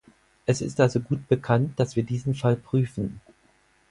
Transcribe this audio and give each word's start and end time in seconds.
Es 0.47 0.61
ist 0.61 0.79
also 0.79 0.99
gut 0.99 1.27
bekannt, 1.27 1.79
dass 1.79 1.95
wir 1.95 2.01
diesen 2.01 2.33
Fall 2.33 2.55
prüfen. 2.55 3.21